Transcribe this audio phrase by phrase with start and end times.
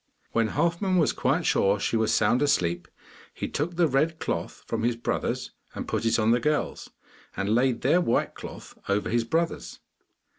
[0.31, 2.87] When Halfman was quite sure she was sound asleep,
[3.35, 6.89] he took the red cloth from his brothers and put it on the girls,
[7.37, 9.77] and laid their white cloth over his brothers.